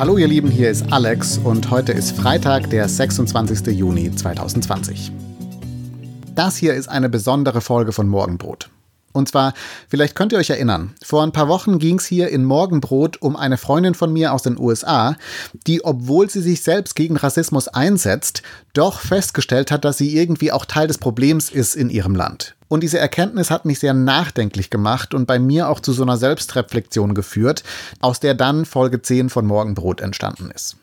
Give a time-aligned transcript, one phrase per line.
[0.00, 3.66] Hallo ihr Lieben, hier ist Alex und heute ist Freitag, der 26.
[3.66, 5.12] Juni 2020.
[6.34, 8.70] Das hier ist eine besondere Folge von Morgenbrot.
[9.12, 9.52] Und zwar,
[9.90, 13.36] vielleicht könnt ihr euch erinnern, vor ein paar Wochen ging es hier in Morgenbrot um
[13.36, 15.16] eine Freundin von mir aus den USA,
[15.66, 18.42] die, obwohl sie sich selbst gegen Rassismus einsetzt,
[18.72, 22.56] doch festgestellt hat, dass sie irgendwie auch Teil des Problems ist in ihrem Land.
[22.70, 26.16] Und diese Erkenntnis hat mich sehr nachdenklich gemacht und bei mir auch zu so einer
[26.16, 27.64] Selbstreflexion geführt,
[28.00, 30.76] aus der dann Folge 10 von Morgenbrot entstanden ist.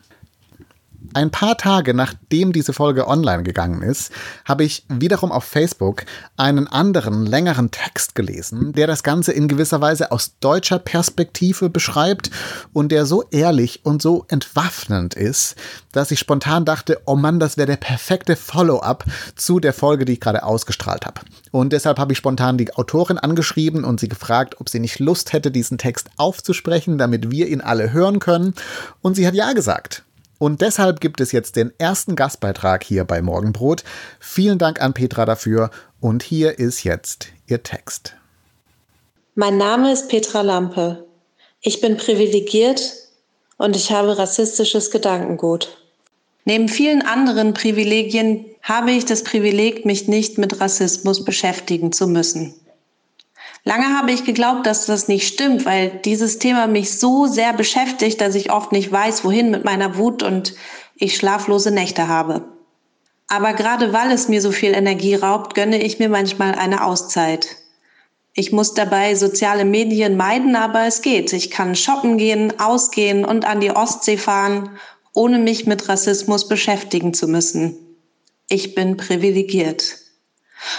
[1.13, 4.11] Ein paar Tage nachdem diese Folge online gegangen ist,
[4.45, 9.81] habe ich wiederum auf Facebook einen anderen, längeren Text gelesen, der das Ganze in gewisser
[9.81, 12.29] Weise aus deutscher Perspektive beschreibt
[12.73, 15.55] und der so ehrlich und so entwaffnend ist,
[15.91, 20.13] dass ich spontan dachte, oh Mann, das wäre der perfekte Follow-up zu der Folge, die
[20.13, 21.21] ich gerade ausgestrahlt habe.
[21.51, 25.33] Und deshalb habe ich spontan die Autorin angeschrieben und sie gefragt, ob sie nicht Lust
[25.33, 28.53] hätte, diesen Text aufzusprechen, damit wir ihn alle hören können.
[29.01, 30.03] Und sie hat ja gesagt.
[30.39, 33.83] Und deshalb gibt es jetzt den ersten Gastbeitrag hier bei Morgenbrot.
[34.19, 38.15] Vielen Dank an Petra dafür und hier ist jetzt ihr Text.
[39.35, 41.05] Mein Name ist Petra Lampe.
[41.61, 42.81] Ich bin privilegiert
[43.57, 45.77] und ich habe rassistisches Gedankengut.
[46.45, 52.53] Neben vielen anderen Privilegien habe ich das Privileg, mich nicht mit Rassismus beschäftigen zu müssen.
[53.67, 58.21] Lange habe ich geglaubt, dass das nicht stimmt, weil dieses Thema mich so sehr beschäftigt,
[58.21, 60.55] dass ich oft nicht weiß, wohin mit meiner Wut und
[60.95, 62.45] ich schlaflose Nächte habe.
[63.27, 67.57] Aber gerade weil es mir so viel Energie raubt, gönne ich mir manchmal eine Auszeit.
[68.33, 71.33] Ich muss dabei soziale Medien meiden, aber es geht.
[71.33, 74.77] Ich kann shoppen gehen, ausgehen und an die Ostsee fahren,
[75.13, 77.75] ohne mich mit Rassismus beschäftigen zu müssen.
[78.47, 80.06] Ich bin privilegiert.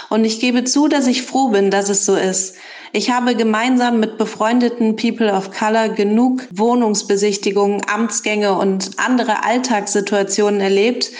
[0.09, 2.55] Und ich gebe zu, dass ich froh bin, dass es so ist.
[2.91, 11.11] Ich habe gemeinsam mit befreundeten People of Color genug Wohnungsbesichtigungen, Amtsgänge und andere Alltagssituationen erlebt,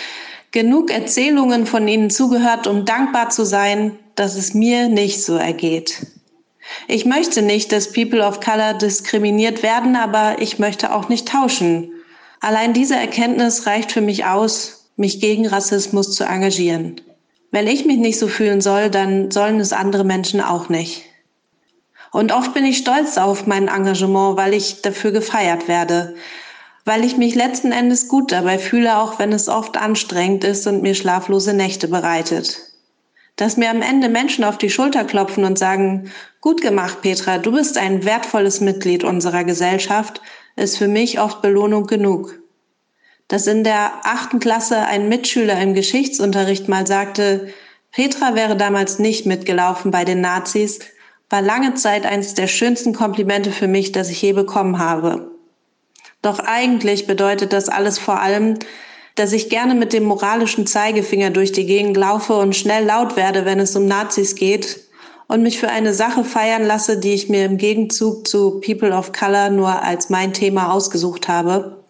[0.52, 6.08] genug Erzählungen von ihnen zugehört, um dankbar zu sein, dass es mir nicht so ergeht.
[6.88, 11.92] Ich möchte nicht, dass People of Color diskriminiert werden, aber ich möchte auch nicht tauschen.
[12.42, 17.02] Allein diese Erkenntnis reicht für mich aus, mich gegen Rassismus zu engagieren.
[17.52, 21.04] Wenn ich mich nicht so fühlen soll, dann sollen es andere Menschen auch nicht.
[22.12, 26.16] Und oft bin ich stolz auf mein Engagement, weil ich dafür gefeiert werde,
[26.86, 30.82] weil ich mich letzten Endes gut dabei fühle, auch wenn es oft anstrengend ist und
[30.82, 32.60] mir schlaflose Nächte bereitet.
[33.36, 36.12] Dass mir am Ende Menschen auf die Schulter klopfen und sagen,
[36.42, 40.22] gut gemacht, Petra, du bist ein wertvolles Mitglied unserer Gesellschaft,
[40.56, 42.40] ist für mich oft Belohnung genug.
[43.30, 47.54] Dass in der achten Klasse ein Mitschüler im Geschichtsunterricht mal sagte,
[47.92, 50.80] Petra wäre damals nicht mitgelaufen bei den Nazis,
[51.30, 55.32] war lange Zeit eines der schönsten Komplimente für mich, das ich je bekommen habe.
[56.24, 58.56] Doch eigentlich bedeutet das alles vor allem,
[59.14, 63.46] dass ich gerne mit dem moralischen Zeigefinger durch die Gegend laufe und schnell laut werde,
[63.46, 64.80] wenn es um Nazis geht
[65.28, 69.12] und mich für eine Sache feiern lasse, die ich mir im Gegenzug zu People of
[69.12, 71.84] Color nur als mein Thema ausgesucht habe,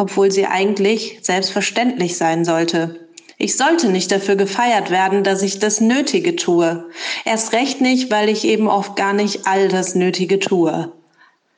[0.00, 3.06] obwohl sie eigentlich selbstverständlich sein sollte.
[3.36, 6.86] Ich sollte nicht dafür gefeiert werden, dass ich das Nötige tue.
[7.26, 10.90] Erst recht nicht, weil ich eben oft gar nicht all das Nötige tue.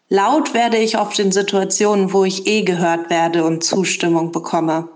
[0.09, 4.89] Laut werde ich oft in Situationen, wo ich eh gehört werde und Zustimmung bekomme.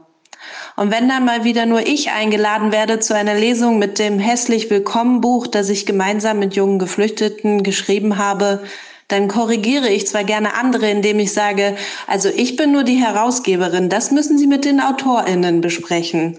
[0.74, 4.70] Und wenn dann mal wieder nur ich eingeladen werde zu einer Lesung mit dem Hässlich
[4.70, 8.64] Willkommen Buch, das ich gemeinsam mit jungen Geflüchteten geschrieben habe,
[9.08, 13.88] dann korrigiere ich zwar gerne andere, indem ich sage, also ich bin nur die Herausgeberin,
[13.88, 16.38] das müssen Sie mit den AutorInnen besprechen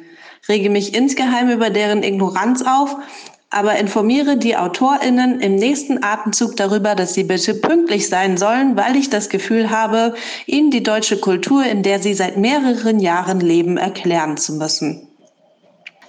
[0.50, 2.95] rege mich insgeheim über deren Ignoranz auf,
[3.50, 8.95] aber informiere die AutorInnen im nächsten Atemzug darüber, dass sie bitte pünktlich sein sollen, weil
[8.97, 13.77] ich das Gefühl habe, ihnen die deutsche Kultur, in der sie seit mehreren Jahren leben,
[13.77, 15.07] erklären zu müssen.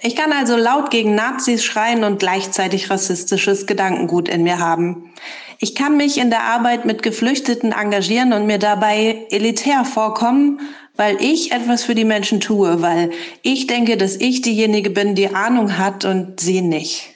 [0.01, 5.13] Ich kann also laut gegen Nazis schreien und gleichzeitig rassistisches Gedankengut in mir haben.
[5.61, 10.61] Ich kann mich in der Arbeit mit Geflüchteten engagieren und mir dabei elitär vorkommen,
[10.95, 13.11] weil ich etwas für die Menschen tue, weil
[13.41, 17.09] ich denke, dass ich diejenige bin, die Ahnung hat und sie nicht.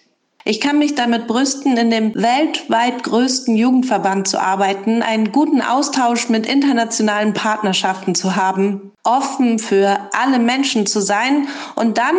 [0.44, 6.28] Ich kann mich damit brüsten, in dem weltweit größten Jugendverband zu arbeiten, einen guten Austausch
[6.28, 12.16] mit internationalen Partnerschaften zu haben, offen für alle Menschen zu sein und dann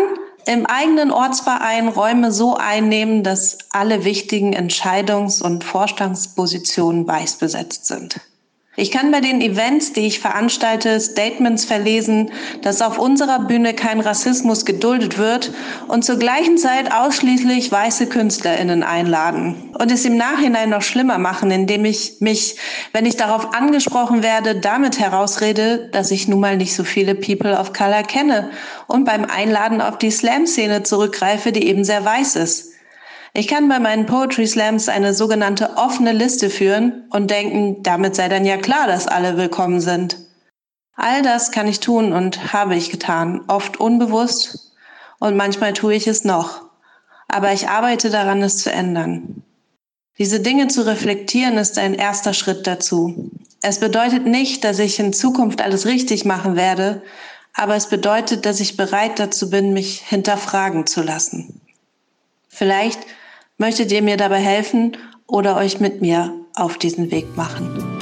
[0.47, 8.21] im eigenen Ortsverein Räume so einnehmen, dass alle wichtigen Entscheidungs- und Vorstandspositionen weiß besetzt sind.
[8.77, 12.33] Ich kann bei den Events, die ich veranstalte, Statements verlesen,
[12.63, 15.53] dass auf unserer Bühne kein Rassismus geduldet wird
[15.87, 21.53] und zur gleichen Zeit ausschließlich weiße Künstlerinnen einladen und es im Nachhinein noch schlimmer machen,
[21.53, 22.57] indem ich mich,
[22.93, 27.57] wenn ich darauf angesprochen werde, damit herausrede, dass ich nun mal nicht so viele People
[27.57, 28.51] of Color kenne
[28.89, 32.74] und beim Einladen auf die Slam-Szene zurückgreife, die eben sehr weiß ist.
[33.37, 38.29] Ich kann bei meinen Poetry Slams eine sogenannte offene Liste führen und denken, damit sei
[38.29, 40.19] dann ja klar, dass alle willkommen sind.
[40.95, 44.77] All das kann ich tun und habe ich getan, oft unbewusst
[45.19, 46.63] und manchmal tue ich es noch.
[47.27, 49.43] Aber ich arbeite daran, es zu ändern.
[50.17, 53.33] Diese Dinge zu reflektieren ist ein erster Schritt dazu.
[53.63, 57.03] Es bedeutet nicht, dass ich in Zukunft alles richtig machen werde,
[57.53, 61.61] aber es bedeutet, dass ich bereit dazu bin, mich hinterfragen zu lassen.
[62.49, 63.01] Vielleicht
[63.57, 64.97] Möchtet ihr mir dabei helfen
[65.29, 67.94] oder euch mit mir auf diesen Weg machen?